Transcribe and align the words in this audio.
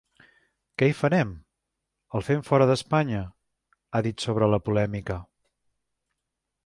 Què 0.81 0.87
hi 0.91 0.93
farem? 1.01 1.33
El 2.19 2.25
fem 2.29 2.41
fora 2.47 2.67
d’Espanya?, 2.71 3.21
ha 3.93 4.01
dit 4.09 4.27
sobre 4.27 4.49
la 4.55 4.61
polèmica. 4.71 5.19